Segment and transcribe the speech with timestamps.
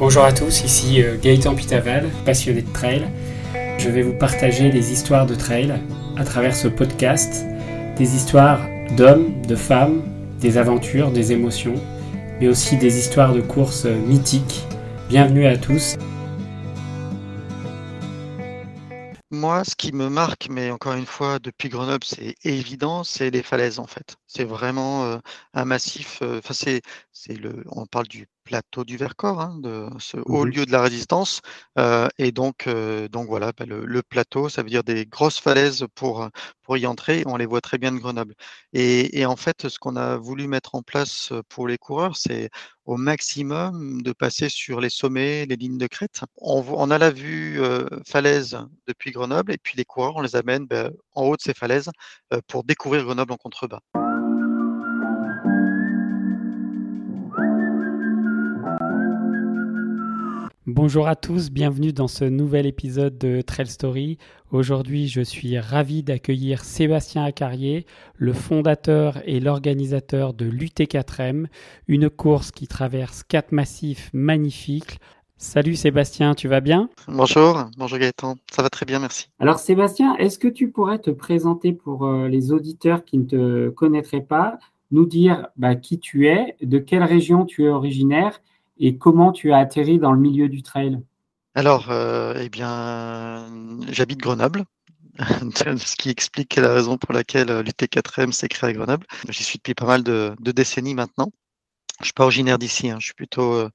[0.00, 3.06] Bonjour à tous, ici euh, Gaëtan Pitaval, passionné de trail.
[3.76, 5.78] Je vais vous partager des histoires de trail
[6.16, 7.44] à travers ce podcast,
[7.98, 8.60] des histoires
[8.96, 10.00] d'hommes, de femmes,
[10.40, 11.74] des aventures, des émotions,
[12.40, 14.64] mais aussi des histoires de courses mythiques.
[15.10, 15.98] Bienvenue à tous.
[19.30, 23.42] Moi, ce qui me marque, mais encore une fois, depuis Grenoble, c'est évident, c'est les
[23.42, 24.16] falaises en fait.
[24.26, 25.18] C'est vraiment euh,
[25.52, 26.20] un massif.
[26.22, 27.64] euh, Enfin, c'est le.
[27.66, 30.50] On parle du plateau du Vercors, hein, de ce haut Mhm.
[30.52, 31.40] lieu de la résistance.
[31.78, 35.38] euh, et donc, euh, donc voilà, bah, le, le plateau, ça veut dire des grosses
[35.40, 36.28] falaises pour euh,
[36.64, 37.22] pour y entrer.
[37.26, 38.34] On les voit très bien de Grenoble.
[38.72, 42.50] Et, et en fait, ce qu'on a voulu mettre en place pour les coureurs, c'est
[42.84, 46.20] au maximum de passer sur les sommets, les lignes de crête.
[46.38, 48.58] On, a la vue euh, falaise
[48.88, 51.90] depuis Grenoble et puis les coureurs, on les amène ben, en haut de ces falaises
[52.48, 53.80] pour découvrir Grenoble en contrebas.
[60.72, 64.18] Bonjour à tous, bienvenue dans ce nouvel épisode de Trail Story.
[64.52, 71.46] Aujourd'hui, je suis ravi d'accueillir Sébastien Acarier, le fondateur et l'organisateur de l'UT4M,
[71.88, 75.00] une course qui traverse quatre massifs magnifiques.
[75.38, 76.88] Salut Sébastien, tu vas bien?
[77.08, 79.26] Bonjour, bonjour Gaëtan, ça va très bien, merci.
[79.40, 83.68] Alors Sébastien, est-ce que tu pourrais te présenter pour euh, les auditeurs qui ne te
[83.70, 84.60] connaîtraient pas,
[84.92, 88.40] nous dire bah, qui tu es, de quelle région tu es originaire
[88.80, 91.00] et comment tu as atterri dans le milieu du trail?
[91.54, 93.46] Alors, euh, eh bien,
[93.90, 94.64] j'habite Grenoble,
[95.56, 99.06] ce qui explique la raison pour laquelle euh, l'UT4M s'est créé à Grenoble.
[99.28, 101.32] J'y suis depuis pas mal de, décennies maintenant.
[102.00, 103.70] Je suis pas originaire d'ici, hein, je suis plutôt, euh,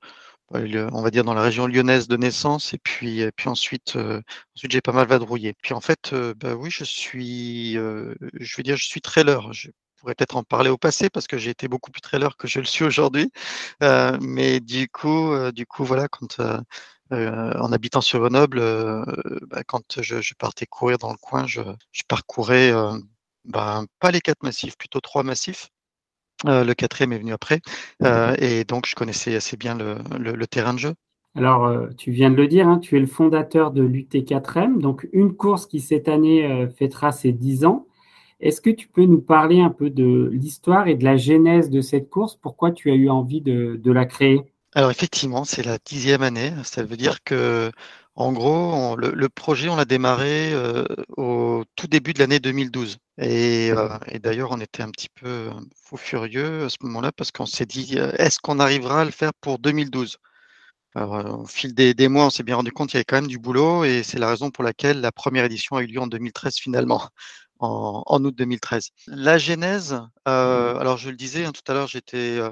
[0.54, 4.22] le- on va dire, dans la région lyonnaise de naissance, et puis, puis ensuite, euh,
[4.56, 5.54] ensuite j'ai pas mal vadrouillé.
[5.64, 9.52] Puis en fait, euh, bah oui, je suis, euh, je veux dire, je suis trailer.
[10.06, 12.60] Pourrais peut-être en parler au passé parce que j'ai été beaucoup plus trailer que je
[12.60, 13.32] le suis aujourd'hui.
[13.84, 18.60] Euh, mais du coup, euh, du coup, voilà, quand euh, en habitant sur Grenoble,
[19.48, 22.72] bah, quand je, je partais courir dans le coin, je, je parcourais
[23.46, 25.70] ben, pas les quatre massifs, plutôt trois massifs.
[26.46, 27.62] Le quatrième est venu après,
[28.40, 30.94] et donc je connaissais assez bien le, le- le terrain de jeu.
[31.36, 35.34] Alors, tu viens de le dire, hein, tu es le fondateur de l'UT4M, donc une
[35.36, 37.88] course qui cette année euh, fêtera ses 10 ans.
[38.46, 41.82] Est-ce que tu peux nous parler un peu de l'histoire et de la genèse de
[41.82, 42.38] cette course?
[42.38, 44.40] Pourquoi tu as eu envie de, de la créer?
[44.74, 46.54] Alors effectivement, c'est la dixième année.
[46.64, 47.72] Ça veut dire que,
[48.16, 50.86] en gros, on- le, le projet, on l'a démarré euh,
[51.18, 52.98] au tout début de l'année 2012.
[53.18, 55.50] Et, euh, et d'ailleurs, on était un petit peu
[55.86, 59.12] fou furieux à ce moment-là parce qu'on s'est dit, euh, est-ce qu'on arrivera à le
[59.12, 60.18] faire pour 2012?
[60.96, 63.18] Alors, au fil des, des mois, on s'est bien rendu compte qu'il y avait quand
[63.18, 66.00] même du boulot et c'est la raison pour laquelle la première édition a eu lieu
[66.02, 67.02] en 2013 finalement,
[67.60, 68.90] en, en août 2013.
[69.08, 72.52] La genèse, euh, alors je le disais hein, tout à l'heure, j'étais euh,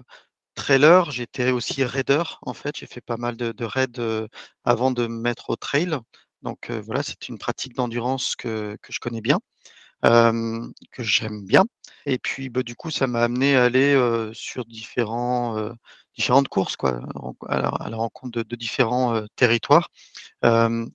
[0.56, 4.28] trailer, j'étais aussi raider en fait, j'ai fait pas mal de, de raids euh,
[4.66, 5.98] avant de me mettre au trail.
[6.44, 9.40] Donc euh, voilà, c'est une pratique d'endurance que, que je connais bien,
[10.06, 11.66] euh, que j'aime bien.
[12.06, 15.72] Et puis bah, du coup, ça m'a amené à aller euh, sur différents,
[16.18, 17.02] différentes courses, quoi,
[17.50, 19.90] à la, à la rencontre de, de différents territoires.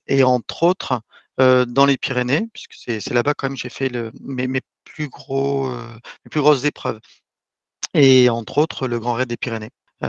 [0.06, 1.00] Et entre autres,
[1.38, 3.90] dans les Pyrénées, puisque c'est là-bas quand même j'ai fait
[4.20, 7.00] mes, plus gros, mes plus grosses épreuves
[7.94, 9.70] et entre autres le Grand Raid des Pyrénées.
[10.02, 10.06] Et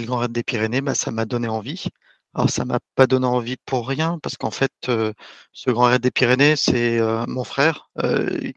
[0.00, 1.86] le Grand Raid des Pyrénées, bah, ça m'a donné envie.
[2.34, 6.10] Alors ça m'a pas donné envie pour rien, parce qu'en fait, ce Grand Raid des
[6.10, 7.90] Pyrénées, c'est mon frère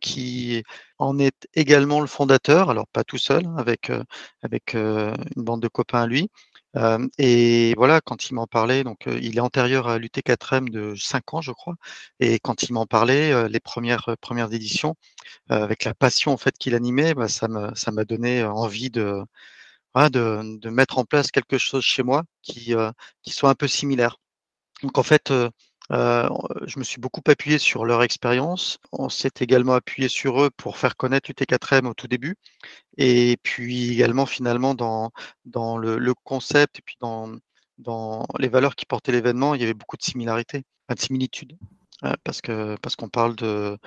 [0.02, 0.64] qui
[1.00, 4.04] en est également le fondateur, alors pas tout seul, hein, avec, euh,
[4.42, 6.30] avec euh, une bande de copains à lui.
[6.78, 10.94] Euh, et voilà, quand il m'en parlait, donc euh, il est antérieur à l'UT4M de
[10.96, 11.76] 5 ans, je crois,
[12.20, 14.96] et quand il m'en parlait, euh, les premières, premières éditions,
[15.52, 18.52] euh, avec la passion en fait qu'il animait, bah, ça me ça m'a donné euh,
[18.52, 19.22] envie de,
[19.94, 22.74] voilà, de de mettre en place quelque chose chez moi qui,
[23.24, 24.18] qui soit un peu similaire.
[24.84, 25.34] Donc en fait,
[25.92, 26.30] heu heu,
[26.68, 28.80] je me suis beaucoup appuyé sur leur expérience.
[28.92, 32.36] On s'est également appuyé sur eux pour faire connaître l'UT4M au tout début
[32.98, 35.12] et puis également finalement dans
[35.46, 37.32] dans le concept et puis dans
[37.78, 41.58] dans les valeurs qui portaient l'événement, il y avait beaucoup de similarités, de similitudes,
[42.06, 43.78] heu, parce que parce qu'on parle de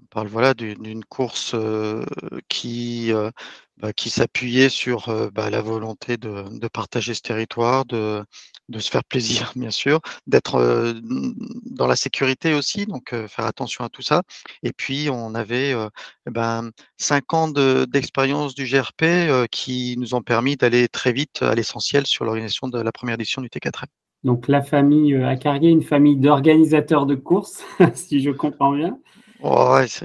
[0.00, 2.04] on parle voilà d'une course euh,
[2.48, 3.30] qui, euh,
[3.76, 8.24] bah, qui s'appuyait sur euh, bah, la volonté de, partager ce territoire, de,
[8.68, 10.94] de se faire plaisir bien sûr, d'être
[11.66, 14.22] dans la sécurité aussi, donc faire attention à tout ça.
[14.62, 20.22] Et puis on avait eh ben, cinq ans de- d'expérience du GRP qui nous ont
[20.22, 23.86] permis d'aller très vite à l'essentiel sur l'organisation de la première édition du T4M.
[24.24, 27.64] Donc la famille Acarier, une famille d'organisateurs de courses,
[27.94, 28.98] si je comprends bien.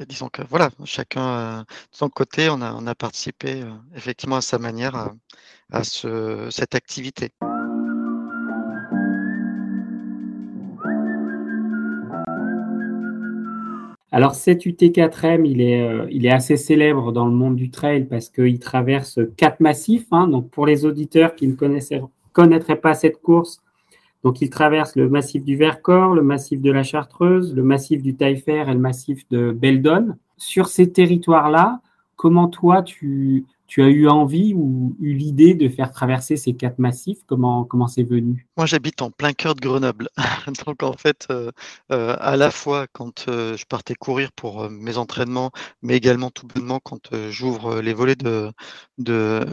[0.07, 4.57] Disons que voilà, chacun euh, de son côté, on a, participé euh, effectivement à sa
[4.57, 5.10] manière euh,
[5.72, 7.30] à, cette activité.
[14.12, 19.19] Alors cet UT4M, il est, assez célèbre dans le monde du trail parce qu'il traverse
[19.36, 20.07] quatre massifs.
[20.12, 20.28] Hein.
[20.30, 22.01] Donc pour les auditeurs qui ne connaissaient,
[22.33, 23.62] connaîtraient pas cette course,
[24.24, 28.16] donc il traverse le massif du Vercors, le massif de la Chartreuse, le massif du
[28.16, 30.16] Taillefer et le massif de Beldon.
[30.38, 31.81] Sur ces territoires-là,
[32.16, 36.80] comment toi tu, tu as eu envie ou eu l'idée de faire traverser ces quatre
[36.80, 37.19] massifs?
[37.25, 38.48] Comment comment c'est venu?
[38.58, 40.10] Moi, j'habite en plein cœur de Grenoble,
[40.66, 41.52] donc en fait, euh,
[41.92, 45.52] euh, à la fois quand euh, je partais courir pour mes entraînements,
[45.84, 48.52] mais également tout bonnement quand j'ouvre les volets de,
[48.98, 49.46] de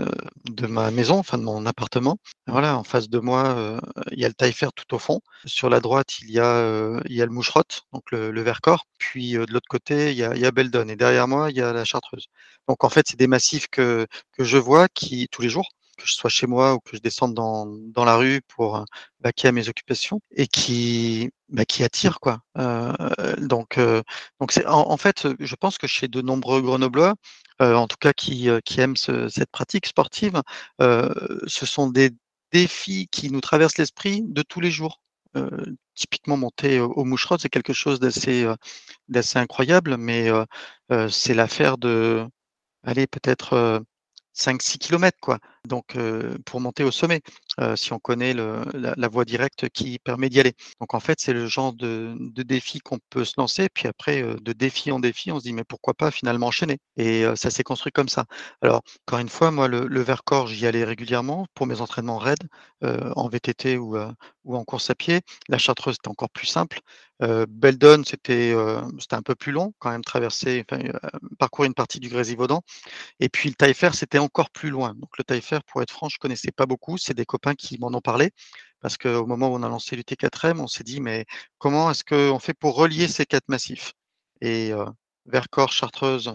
[0.50, 2.16] de ma maison, enfin de mon appartement.
[2.46, 3.78] Voilà, en face de moi,
[4.12, 5.20] il y a le Taillefer tout au fond.
[5.44, 8.86] Sur la droite, il y a il y a le Moucherotte, donc le, le Vercors.
[8.98, 11.56] Puis de l'autre côté, il y a il y a Beldon et derrière moi, il
[11.56, 12.28] y a la Chartreuse.
[12.68, 16.06] Donc en fait, c'est des massifs que, que je vois qui tous les jours, que
[16.06, 18.84] je sois chez moi ou que je descende dans, dans la rue pour
[19.20, 22.40] baquer à mes occupations et qui bah, qui attirent quoi.
[22.58, 22.92] Euh,
[23.38, 24.02] donc euh,
[24.40, 27.14] donc c'est en, fait, je pense que chez de nombreux Grenoblois,
[27.62, 30.42] euh, en tout cas qui qui aiment cette pratique sportive,
[30.80, 32.10] ce sont des
[32.52, 35.00] défis qui nous traversent l'esprit de tous les jours.
[35.94, 38.46] typiquement monter au moucherot, c'est quelque chose d'assez
[39.08, 40.30] d'assez incroyable, mais
[41.10, 42.26] c'est l'affaire de
[42.84, 43.84] allez, peut-être
[44.34, 45.38] 5-6 km, quoi.
[45.68, 45.96] Donc,
[46.44, 47.20] pour monter au sommet,
[47.76, 50.52] si on connaît la, voie directe qui permet d'y aller.
[50.80, 53.68] Donc, en fait, c'est le genre de, défi qu'on peut se lancer.
[53.72, 56.78] Puis après, de défi en défi, on se dit, mais pourquoi pas finalement enchaîner?
[56.96, 58.26] Et ça s'est construit comme ça.
[58.62, 62.34] Alors, encore une fois, moi, le, Vercors, j'y allais régulièrement pour mes entraînements raids,
[62.82, 63.96] en VTT ou,
[64.44, 65.20] ou en course à pied.
[65.48, 66.80] La Chartreuse, c'était encore plus simple.
[67.20, 70.64] Beldon, c'était un peu plus long, quand même, traverser,
[71.38, 72.62] parcourir une partie du Grésivaudan.
[73.20, 74.94] Et puis, le Taillefer, c'était encore plus loin.
[74.94, 76.98] Donc, le Taillefer, pour être franc, je connaissais pas beaucoup.
[76.98, 78.30] C'est des copains qui m'en ont parlé.
[78.80, 81.24] Parce qu'au moment où on a lancé l'UT4M, on s'est dit, mais
[81.58, 83.94] comment est-ce qu'on fait pour relier ces quatre massifs?
[84.42, 84.72] Et
[85.26, 86.34] Vercors, Chartreuse,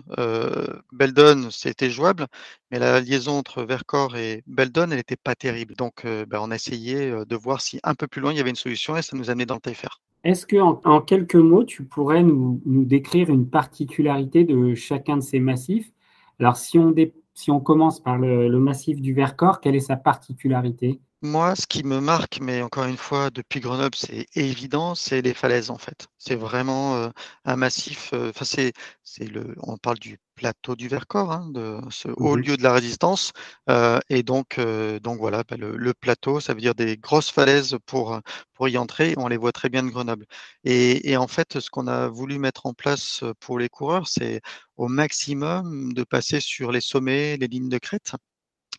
[0.92, 2.26] Beldon, c'était jouable,
[2.72, 5.76] mais la liaison entre Vercors et Beldon, elle n'était pas terrible.
[5.76, 8.50] Donc, ben, on a essayé de voir si un peu plus loin, il y avait
[8.50, 9.90] une solution et ça nous a amené dans le Taillefer.
[10.24, 15.40] Est-ce que, en, quelques mots, tu pourrais nous, décrire une particularité de chacun de ces
[15.40, 15.92] massifs?
[16.40, 16.94] Alors, si on,
[17.40, 21.00] si on commence par le, massif du Vercors, quelle est sa particularité?
[21.22, 25.34] Moi, ce qui me marque, mais encore une fois, depuis Grenoble, c'est évident, c'est les
[25.34, 26.08] falaises en fait.
[26.18, 27.10] C'est vraiment euh,
[27.46, 28.12] un massif.
[28.14, 29.56] Euh, enfin, c'est, c'est le.
[29.62, 33.34] On parle du plateau du Vercors, hein, de ce haut mmh lieu de la résistance.
[33.70, 34.60] Euh, et donc,
[35.04, 38.20] donc voilà, bah, le, plateau, ça veut dire des grosses falaises pour
[38.54, 39.14] pour y entrer.
[39.18, 40.26] On les voit très bien de Grenoble.
[40.64, 44.42] Et, et en fait, ce qu'on a voulu mettre en place pour les coureurs, c'est
[44.78, 48.14] au maximum de passer sur les sommets, les lignes de crête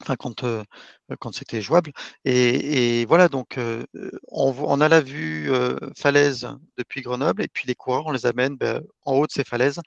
[0.02, 1.92] enfin quand, c'était jouable.
[2.24, 3.58] Et, voilà, donc
[4.28, 5.50] on, a la vue
[5.96, 6.48] falaise
[6.78, 9.80] depuis Grenoble, et puis les coureurs, on les amène ben, en haut de ces falaises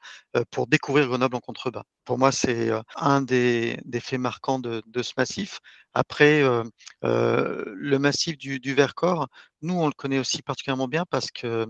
[0.51, 1.83] pour découvrir Grenoble en contrebas.
[2.06, 5.60] Pour moi, c'est un des, faits marquants de, ce massif.
[5.94, 6.44] Après,
[7.01, 9.27] le massif du, Vercors,
[9.62, 11.68] nous, on le connaît aussi particulièrement bien parce que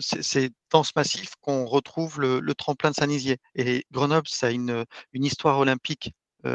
[0.00, 3.38] c'est dans ce massif qu'on retrouve le, tremplin de Saint-Nizier.
[3.54, 6.12] Et Grenoble, ça a une histoire olympique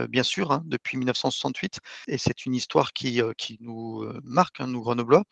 [0.09, 1.79] bien sûr, hein, depuis 1968.
[2.07, 5.23] Et c'est une histoire qui, qui nous marque, hein, nous Grenoblois.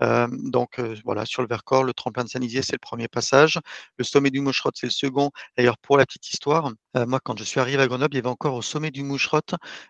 [0.00, 3.58] donc voilà, sur le Vercors, le tremplin de Saint-Nizier, c'est le premier passage.
[3.96, 5.30] Le sommet du Moucherot, c'est le second.
[5.56, 8.28] D'ailleurs, pour la petite histoire, moi, quand je suis arrivé à Grenoble, il y avait
[8.28, 9.40] encore au sommet du Moucherot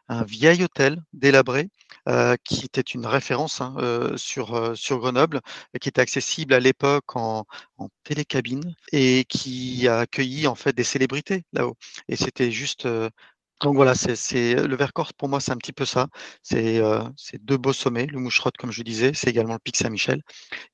[0.09, 1.69] un vieil hôtel délabré
[2.45, 3.77] qui était une référence hein,
[4.17, 5.41] sur, sur Grenoble,
[5.81, 7.45] qui était accessible à l'époque en,
[7.79, 11.77] en télécabine et qui a accueilli en fait des célébrités là-haut.
[12.09, 12.89] Et c'était juste
[13.61, 16.09] donc voilà, c'est le Vercors pour moi, c'est un petit peu ça.
[16.43, 17.01] C'est euh,
[17.41, 20.23] deux beaux sommets, le Moucherotte comme je disais, c'est également le Pic Saint-Michel,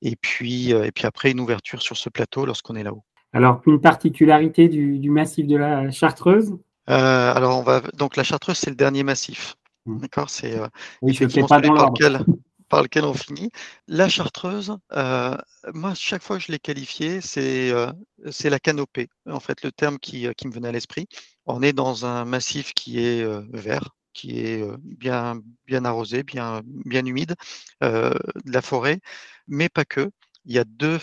[0.01, 3.03] et puis euh, et puis après une ouverture sur ce plateau lorsqu'on est là-haut.
[3.33, 6.57] Alors une particularité du, massif de la Chartreuse?
[6.89, 9.55] Euh, Alors on va donc la Chartreuse, c'est le dernier massif.
[9.85, 9.99] Mmh.
[9.99, 10.59] D'accord, c'est
[11.01, 12.23] oui, pas dans lequel
[12.69, 13.51] par lequel on finit.
[13.87, 15.37] La chartreuse, euh,
[15.73, 17.91] moi, chaque fois que je l'ai qualifiée, c'est euh,
[18.31, 21.07] c'est la canopée, en fait, le terme qui, qui me venait à l'esprit.
[21.45, 26.61] On est dans un massif qui est euh, vert, qui est bien, bien arrosé, bien,
[26.65, 27.35] bien humide,
[27.81, 28.13] de
[28.45, 28.99] la forêt,
[29.47, 30.09] mais pas que.
[30.45, 30.99] Il y a deux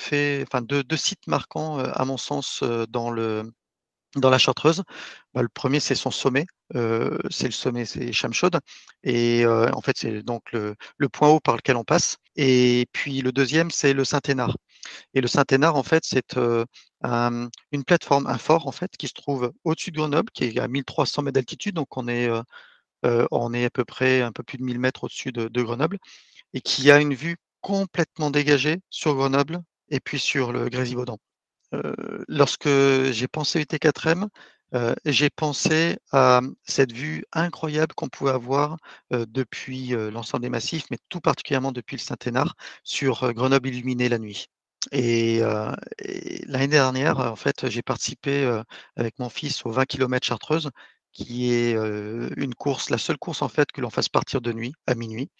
[0.96, 3.52] sites marquants, à mon sens, dans le,
[4.16, 4.82] dans la Chartreuse,
[5.34, 8.61] bah, le premier c'est son sommet, euh, c'est le sommet, c'est Chamchaude,
[9.02, 12.18] et euh, en fait c'est donc le, le, point haut par lequel on passe.
[12.37, 14.56] Et puis le deuxième c'est le Saint-Hénard.
[15.14, 16.64] Et le Saint-Hénard en fait c'est euh,
[17.02, 20.58] un, une plateforme, un fort en fait qui se trouve au-dessus de Grenoble, qui est
[20.58, 22.28] à 1300 mètres d'altitude, donc on est
[23.04, 25.98] on est à peu près un peu plus de 1000 mètres au-dessus de, de Grenoble,
[26.54, 29.60] et qui a une vue complètement dégagée sur Grenoble
[29.90, 31.18] et puis sur le Grésivaudan.
[32.28, 34.28] lorsque j'ai pensé UT4M,
[35.04, 38.76] j'ai pensé à cette vue incroyable qu'on pouvait avoir
[39.10, 44.48] depuis l'ensemble des massifs, mais tout particulièrement depuis le Saint-Hénard, sur Grenoble illuminé la nuit.
[44.90, 45.40] Et,
[46.46, 48.60] l'année dernière, en fait, j'ai participé
[48.96, 50.70] avec mon fils aux 20 km Chartreuse,
[51.12, 51.74] qui est
[52.36, 55.30] une course, la seule course en fait que l'on fasse partir de nuit, à minuit,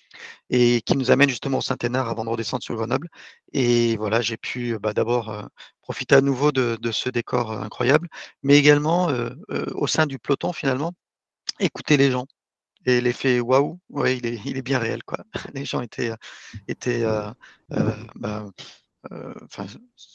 [0.51, 3.09] et qui nous amène justement au Saint-Hénard avant de redescendre sur Grenoble.
[3.53, 5.49] Et voilà, j'ai pu bah, d'abord
[5.83, 8.09] profiter à nouveau de, ce décor incroyable,
[8.43, 9.11] mais également
[9.75, 10.93] au sein du peloton finalement,
[11.61, 12.27] écouter les gens.
[12.87, 15.19] Et l'effet waouh, ouais, il est, il est bien réel quoi.
[15.55, 16.13] Les gens étaient,
[16.69, 17.05] étaient
[17.69, 18.47] bah,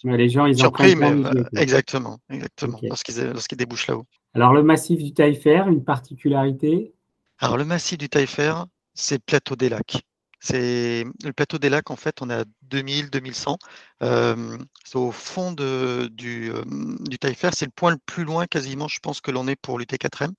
[0.03, 1.13] les gens, ils surpris, mais
[1.55, 4.05] exactement, exactement, lorsqu'ils débouchent là-haut.
[4.33, 6.93] Alors, le massif du Taillefer, une particularité?
[7.39, 8.53] Alors, le massif du Taillefer,
[8.93, 10.01] c'est le plateau des lacs.
[10.39, 13.57] C'est le plateau des lacs, en fait, on est à 2000, 2100.
[14.03, 16.63] Euh, c'est au fond de, du, euh,
[17.09, 17.49] du Taillefer.
[17.53, 20.33] C'est le point le plus loin, quasiment, je pense, que l'on est pour l'UT4M.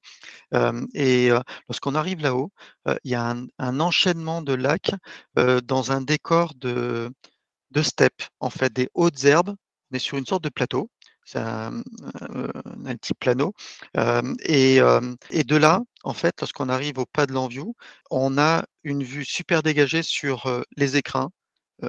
[0.55, 1.31] Euh, et
[1.69, 2.51] lorsqu'on arrive là-haut,
[3.05, 4.93] il y a un, enchaînement de lacs
[5.35, 7.11] dans un décor de,
[7.71, 9.55] de steppes, en fait, des hautes herbes.
[9.91, 10.91] On est sur une sorte de plateau
[11.29, 11.83] c'est un,
[12.97, 13.53] petit plano.
[13.95, 17.75] et, de là, en fait, lorsqu'on arrive au pas de l'Enview,
[18.11, 21.31] on a une vue super dégagée sur les écrins,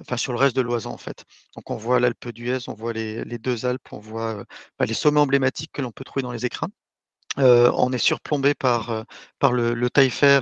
[0.01, 1.23] enfin sur le reste de l'Oisan en fait.
[1.55, 4.43] Donc on voit l'Alpe d'Huez, on voit les, deux Alpes, on voit
[4.77, 6.69] bah, les sommets emblématiques que l'on peut trouver dans les écrins.
[7.37, 9.05] on est surplombé par,
[9.39, 10.41] par le, le Taillefer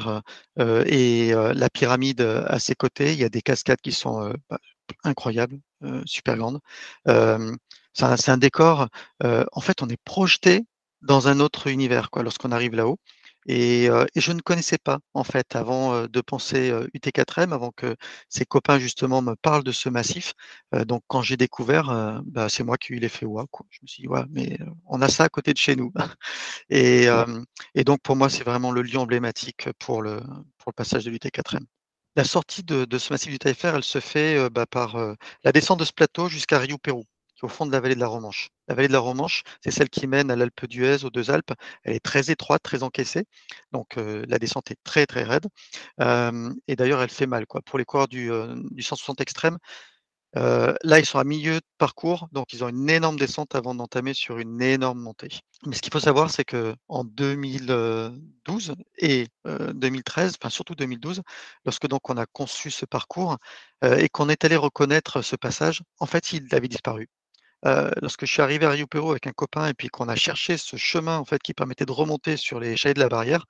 [0.58, 3.13] et la pyramide à ses côtés.
[3.13, 4.58] Il y a des cascades qui sont bah,
[5.03, 5.60] incroyables,
[6.06, 6.60] super grandes.
[7.94, 8.88] C'est un, décor.
[9.24, 10.65] en fait, on est projeté
[11.01, 13.00] dans un autre univers quoi, lorsqu'on arrive là-haut.
[13.48, 17.96] Et, je ne connaissais pas, en fait, avant de penser UT4M, avant que
[18.29, 20.34] ces copains, justement, me parlent de ce massif.
[20.86, 23.48] donc, quand j'ai découvert, bah, c'est moi qui ai eu l'effet waouh.
[23.70, 25.94] Je me suis dit, ouais, mais on a ça à côté de chez nous.
[26.70, 27.08] et,
[27.86, 30.20] donc, pour moi, c'est vraiment le lieu emblématique pour le,
[30.58, 31.65] pour le passage de l'UT4M.
[32.17, 34.97] La sortie de, ce massif du Taillefer, elle se fait bah, par
[35.43, 37.05] la descente de ce plateau jusqu'à Rio Pérou
[37.41, 38.50] au fond de la vallée de la Romanche.
[38.67, 41.53] La vallée de la Romanche, c'est celle qui mène à l'Alpe d'Huez, aux deux Alpes.
[41.83, 43.25] Elle est très étroite, très encaissée.
[43.71, 45.45] Donc euh, la descente est très très raide.
[46.01, 47.45] Euh, et d'ailleurs, elle fait mal.
[47.65, 48.31] Pour les coureurs du,
[48.79, 49.21] 160
[50.36, 54.13] là, ils sont à milieu de parcours, donc ils ont une énorme descente avant d'entamer
[54.13, 55.29] sur une énorme montée.
[55.65, 61.22] Mais ce qu'il faut savoir, c'est que en 2012 et 2013, enfin surtout 2012,
[61.65, 63.38] lorsque donc on a conçu ce parcours
[63.84, 67.10] et qu'on est allé reconnaître ce passage, en fait, il avait disparu
[68.01, 70.57] lorsque je suis arrivé à Rio Perro avec un copain et puis qu'on a cherché
[70.57, 73.46] ce chemin en fait qui permettait de remonter sur les chalets de la barrière,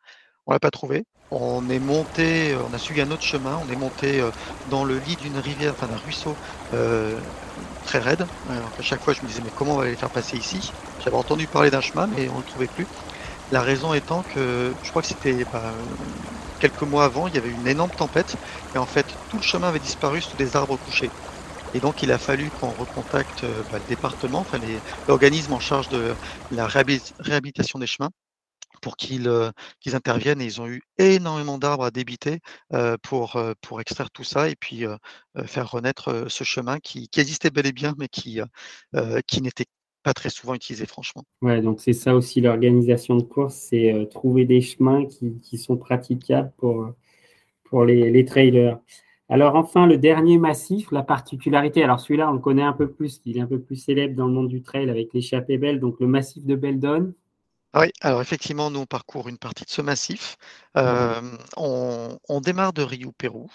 [0.47, 1.05] on l'a pas trouvé.
[1.31, 4.27] On est monté, on a suivi un autre chemin, on est monté
[4.65, 6.37] dans le lit d'une rivière, enfin d'un ruisseau
[7.81, 8.25] très raide.
[8.45, 10.71] à chaque fois, je me disais mais comment on va les faire passer ici?
[10.99, 12.87] J'avais entendu parler d'un chemin, mais on ne le trouvait plus.
[13.51, 15.77] La raison étant que je crois que c'était bah,
[16.59, 18.37] quelques mois avant, il y avait une énorme tempête
[18.75, 21.13] et en fait tout le chemin avait disparu sous des arbres couchés.
[21.73, 24.59] Et donc, il a fallu qu'on recontacte euh, bah, le département, enfin
[25.07, 26.15] l'organisme en charge de
[26.51, 28.11] la réhabilitation des chemins
[28.81, 32.39] pour euh, qu'ils interviennent et ils ont eu énormément d'arbres à débiter
[32.73, 34.85] euh, pour, pour extraire tout ça et puis
[35.45, 38.39] faire renaître ce chemin qui, existait bel et bien mais qui,
[39.25, 39.65] qui n'était
[40.03, 41.23] pas très souvent utilisé franchement.
[41.41, 45.77] Ouais, donc c'est ça aussi l'organisation de course, c'est trouver des chemins qui, qui, sont
[45.77, 46.93] praticables pour,
[47.63, 48.79] pour les, les trailers.
[49.29, 53.21] Alors enfin, le dernier massif, la particularité, alors celui-là, on le connaît un peu plus,
[53.25, 55.99] il est un peu plus célèbre dans le monde du trail avec l'échappée belle, donc
[55.99, 57.13] le massif de Beldon.
[57.77, 60.35] Oui, alors effectivement, nous, on parcourt une partie de ce massif.
[60.77, 61.21] Euh,
[61.57, 63.51] on, démarre de Rio Pérou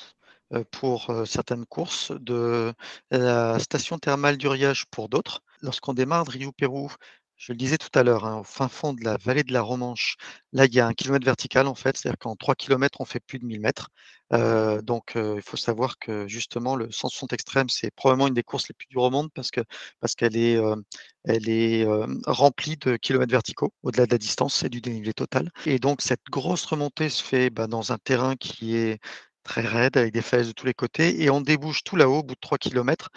[0.52, 2.73] euh, pour certaines courses, de
[3.11, 5.43] la station thermale d'Uriage pour d'autres.
[5.61, 6.91] Lorsqu'on démarre de Rio Pérou,
[7.37, 9.62] je le disais tout à l'heure, hein, au fin fond de la vallée de la
[9.62, 10.17] Romanche,
[10.52, 13.19] là, il y a un kilomètre vertical, en fait, c'est-à-dire qu'en 3 km, on fait
[13.19, 13.88] plus de 1000 mètres.
[14.35, 18.43] Euh, donc, euh, il faut savoir que justement, le 160 extrême, c'est probablement une des
[18.43, 19.61] courses les plus dures au monde parce que
[20.01, 20.77] parce qu'elle est, euh,
[21.25, 21.87] elle est
[22.27, 25.51] remplie de kilomètres verticaux au-delà de la distance et du dénivelé total.
[25.67, 29.01] Et donc, cette grosse remontée se fait bah, dans un terrain qui est
[29.45, 32.23] très raide avec des falaises de tous les côtés et on débouche tout là-haut au
[32.23, 33.11] bout de 3 km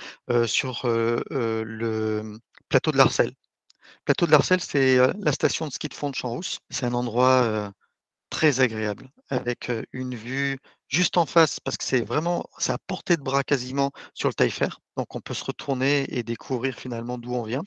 [0.48, 3.32] sur le plateau de l'Arcel.
[4.06, 6.60] Plateau de l'Arcel, c'est la station de ski de fond de Champs-Rousse.
[6.70, 7.72] C'est un endroit
[8.30, 10.58] très agréable avec une vue
[10.96, 14.34] juste en face parce que c'est vraiment c'est à portée de bras quasiment sur le
[14.34, 14.70] Taillefer.
[14.98, 17.64] Donc on peut se retourner et découvrir finalement d'où on vient.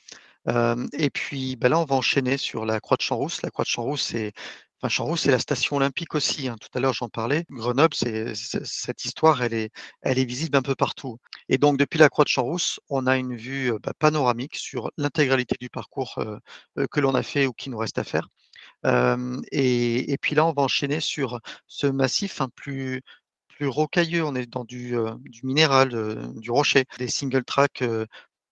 [0.95, 3.43] et puis bah là, on va enchaîner sur la Croix de Champs-Rousse.
[3.43, 4.33] La Croix de Champs-Rousse, c'est
[4.81, 6.49] Enfin, la station olympique aussi.
[6.49, 6.57] Hein.
[6.61, 7.45] Tout à l'heure, j'en parlais.
[7.51, 9.71] Grenoble, c'est, cette histoire, elle est,
[10.03, 11.19] elle est visible un peu partout.
[11.49, 15.57] Et donc, depuis la Croix de Champs-Rousse, on a une vue bah, panoramique sur l'intégralité
[15.61, 16.21] du parcours
[16.91, 18.29] que l'on a fait ou qui nous reste à faire.
[18.85, 23.03] Et, puis là, on va enchaîner sur ce massif un plus,
[23.61, 24.25] rocailleux.
[24.25, 24.97] On est dans du,
[25.43, 27.83] minéral, du rocher, des single tracks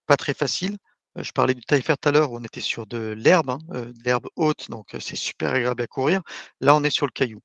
[0.07, 0.79] pas très faciles.
[1.17, 4.27] Je parlais du Taillefer tout à l'heure, on était sur de l'herbe, hein, de l'herbe
[4.37, 6.21] haute, donc c'est super agréable à courir.
[6.61, 7.41] Là, on est sur le caillou.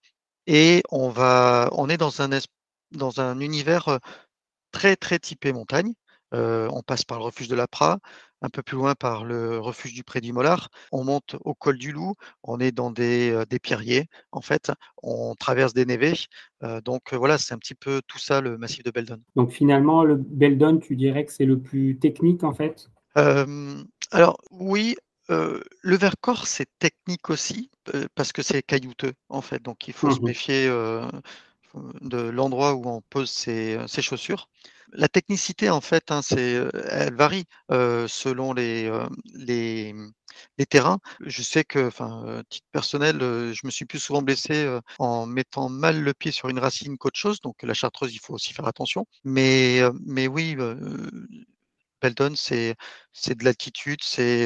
[0.47, 2.29] Et on va, on est dans un,
[2.91, 3.99] dans un univers
[4.71, 5.93] très très typé montagne.
[6.33, 7.99] on passe par le refuge de la Prat,
[8.41, 10.69] un peu plus loin par le refuge du Pré du Mollard.
[10.91, 14.71] On monte au col du Loup, on est dans des, des pierriers, en fait.
[15.03, 16.13] On traverse des névés.
[16.83, 19.21] donc voilà, c'est un petit peu tout ça le massif de Beldon.
[19.35, 22.89] Donc finalement, le Beldon, tu dirais que c'est le plus technique en fait?
[24.11, 24.95] Alors oui,
[25.29, 27.69] le Vercors, c'est technique aussi,
[28.15, 30.71] parce que c'est caillouteux, en fait, donc il faut se mmh méfier,
[32.01, 34.47] de l'endroit où on pose ses, chaussures.
[34.93, 38.91] La technicité, en fait, hein, c'est, elle varie, selon les,
[40.69, 40.99] terrains.
[41.21, 46.01] Je sais que, enfin, titre personnel, je me suis plus souvent blessé, en mettant mal
[46.01, 49.05] le pied sur une racine qu'autre chose, donc la chartreuse, il faut aussi faire attention.
[49.23, 50.57] Mais, mais oui,
[52.01, 52.75] Beldon, c'est
[53.29, 54.45] de l'altitude, c'est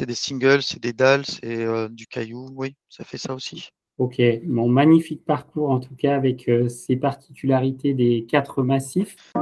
[0.00, 2.48] des singles, c'est des dalles, c'est du caillou.
[2.52, 3.70] Oui, ça fait ça aussi.
[3.98, 9.32] Ok, mon magnifique parcours en tout cas avec ces particularités des quatre massifs.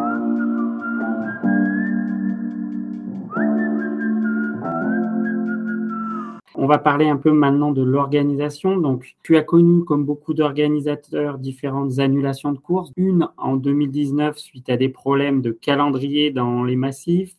[6.55, 8.77] On va parler un peu maintenant de l'organisation.
[8.77, 12.93] Donc, tu as connu, comme beaucoup d'organisateurs, différentes annulations de courses.
[12.97, 17.35] Une en 2019 suite à des problèmes de calendrier dans les massifs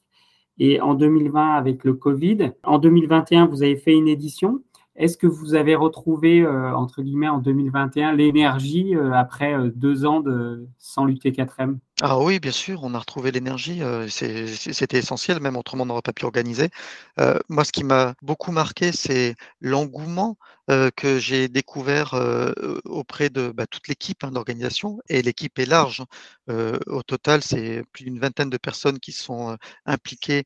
[0.57, 2.53] et en 2020 avec le Covid.
[2.63, 4.61] En 2021, vous avez fait une édition.
[4.95, 10.05] Est-ce que vous avez retrouvé, euh, entre guillemets, en 2021, l'énergie euh, après euh, deux
[10.05, 13.81] ans de, sans lutter 4M ah oui, bien sûr, on a retrouvé l'énergie.
[14.09, 16.69] C'était essentiel, même autrement on n'aurait pas pu organiser.
[17.47, 20.35] moi, ce qui m'a beaucoup marqué, c'est l'engouement
[20.67, 22.15] que j'ai découvert
[22.83, 24.99] auprès de bah, toute l'équipe hein, d'organisation.
[25.07, 26.03] Et l'équipe est large.
[26.49, 30.43] au total, c'est plus d'une vingtaine de personnes qui sont impliquées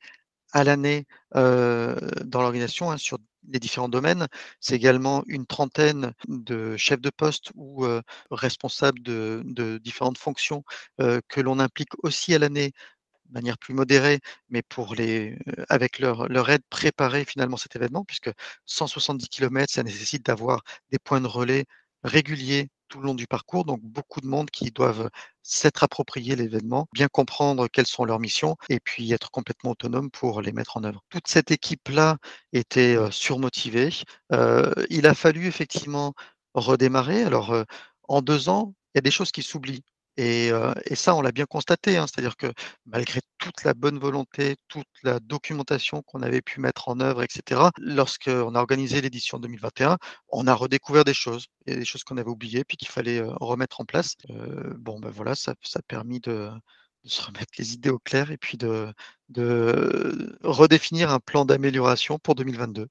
[0.54, 3.18] à l'année dans l'organisation hein, sur
[3.50, 4.28] les différents domaines.
[4.60, 7.86] C'est également une trentaine de chefs de poste ou
[8.32, 10.64] responsables de, différentes fonctions
[10.98, 12.74] que l'on implique aussi à l'année
[13.28, 15.38] de manière plus modérée, mais pour les,
[15.70, 18.32] avec leur, leur aide, préparer finalement cet événement, puisque
[18.66, 21.66] 170 km, ça nécessite d'avoir des points de relais
[22.04, 25.10] réguliers tout le long du parcours, donc beaucoup de monde qui doivent
[25.44, 30.42] s'être approprié l'événement, bien comprendre quelles sont leurs missions et puis être complètement autonome pour
[30.42, 31.02] les mettre en œuvre.
[31.10, 32.18] Toute cette équipe-là
[32.54, 33.90] était surmotivée.
[34.90, 36.14] il a fallu effectivement
[36.54, 37.24] redémarrer.
[37.24, 37.56] Alors,
[38.08, 39.84] en deux ans, il y a des choses qui s'oublient.
[40.18, 40.52] Et,
[40.96, 42.06] ça, on l'a bien constaté, hein.
[42.08, 42.48] c'est-à-dire que
[42.86, 47.70] malgré toute la bonne volonté, toute la documentation qu'on avait pu mettre en œuvre, etc.,
[47.78, 49.98] lorsqu'on a organisé l'édition 2021,
[50.30, 51.46] on a redécouvert des choses.
[51.66, 54.16] Il y a des choses qu'on avait oubliées, puis qu'il fallait remettre en place.
[54.78, 56.50] bon, ben voilà, ça, a permis de,
[57.04, 58.88] se remettre les idées au clair et puis de,
[59.30, 62.88] de redéfinir un plan d'amélioration pour 2022.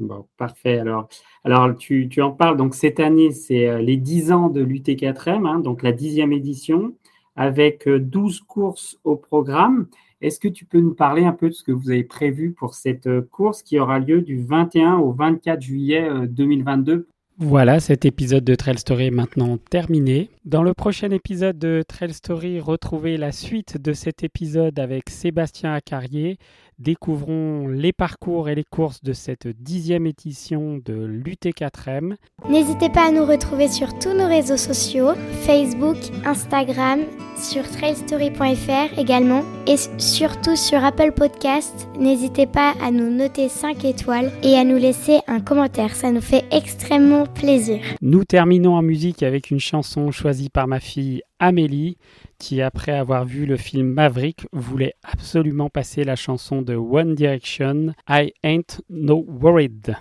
[0.00, 0.78] Bon, parfait.
[0.78, 1.08] Alors,
[1.44, 2.56] alors tu, en parles.
[2.56, 6.94] Donc, cette année, c'est euh, les 10 ans de l'UT4M, hein, donc la dixième édition,
[7.36, 9.86] avec 12 euh, courses au programme.
[10.20, 12.74] Est-ce que tu peux nous parler un peu de ce que vous avez prévu pour
[12.74, 17.06] cette euh, course qui aura lieu du 21 au 24 juillet 2022
[17.38, 20.30] voilà, cet épisode de Trail Story est maintenant terminé.
[20.44, 25.72] Dans le prochain épisode de Trail Story, retrouvez la suite de cet épisode avec Sébastien
[25.72, 26.38] Acarier.
[26.78, 32.16] Découvrons les parcours et les courses de cette dixième édition de l'UT4M.
[32.48, 37.00] N'hésitez pas à nous retrouver sur tous nos réseaux sociaux, Facebook, Instagram,
[37.36, 41.88] sur trailstory.fr également et surtout sur Apple Podcast.
[41.98, 46.20] N'hésitez pas à nous noter 5 étoiles et à nous laisser un commentaire, ça nous
[46.20, 47.80] fait extrêmement plaisir.
[48.00, 51.96] Nous terminons en musique avec une chanson choisie par ma fille Amélie
[52.38, 57.94] qui, après avoir vu le film Maverick, voulait absolument passer la chanson de One Direction,
[58.08, 59.96] I Ain't No Worried.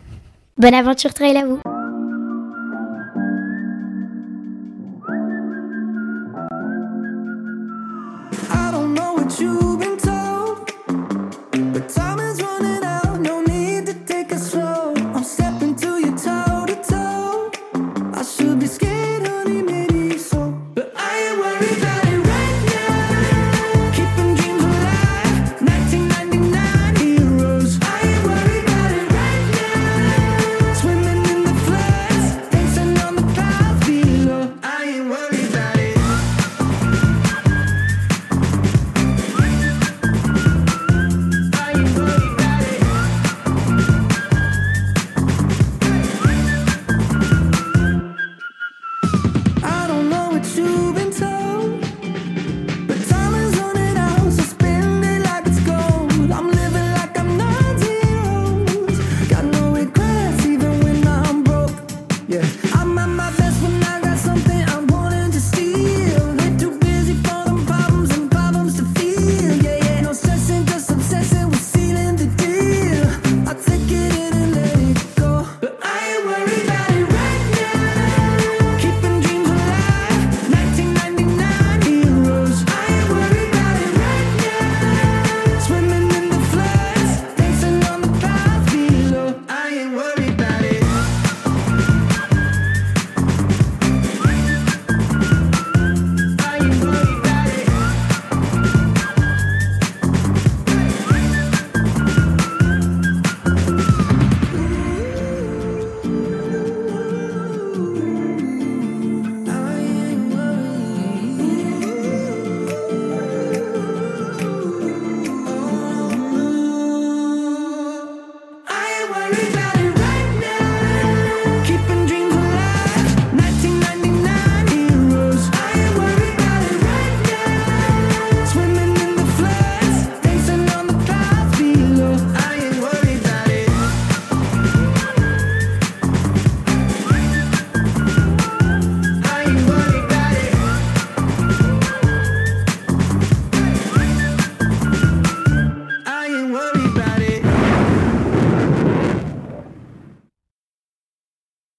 [0.57, 1.72] Bonne aventure trail à vous